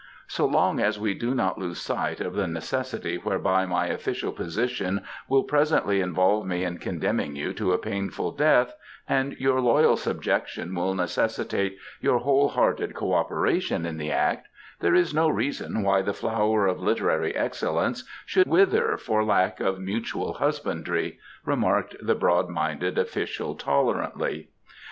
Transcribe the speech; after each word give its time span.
"So 0.25 0.47
long 0.47 0.79
as 0.79 0.97
we 0.99 1.13
do 1.13 1.35
not 1.35 1.59
lose 1.59 1.79
sight 1.79 2.21
of 2.21 2.33
the 2.33 2.47
necessity 2.47 3.17
whereby 3.17 3.67
my 3.67 3.85
official 3.85 4.31
position 4.31 5.01
will 5.27 5.43
presently 5.43 6.01
involve 6.01 6.47
me 6.47 6.63
in 6.63 6.79
condemning 6.79 7.35
you 7.35 7.53
to 7.53 7.71
a 7.73 7.77
painful 7.77 8.31
death, 8.31 8.73
and 9.07 9.33
your 9.33 9.61
loyal 9.61 9.95
subjection 9.95 10.73
will 10.73 10.95
necessitate 10.95 11.77
your 11.99 12.17
whole 12.17 12.49
hearted 12.49 12.95
co 12.95 13.13
operation 13.13 13.85
in 13.85 13.97
the 13.97 14.11
act, 14.11 14.47
there 14.79 14.95
is 14.95 15.13
no 15.13 15.29
reason 15.29 15.83
why 15.83 16.01
the 16.01 16.13
flower 16.15 16.65
of 16.65 16.81
literary 16.81 17.35
excellence 17.35 18.03
should 18.25 18.47
wither 18.47 18.97
for 18.97 19.23
lack 19.23 19.59
of 19.59 19.79
mutual 19.79 20.33
husbandry," 20.33 21.19
remarked 21.45 21.95
the 22.01 22.15
broad 22.15 22.49
minded 22.49 22.97
official 22.97 23.53
tolerantly. 23.53 24.49